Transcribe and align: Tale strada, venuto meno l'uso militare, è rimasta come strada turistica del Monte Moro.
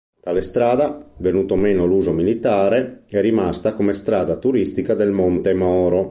Tale 0.19 0.41
strada, 0.41 1.11
venuto 1.17 1.55
meno 1.55 1.85
l'uso 1.85 2.11
militare, 2.11 3.03
è 3.07 3.21
rimasta 3.21 3.75
come 3.75 3.93
strada 3.93 4.37
turistica 4.37 4.95
del 4.95 5.11
Monte 5.11 5.53
Moro. 5.53 5.99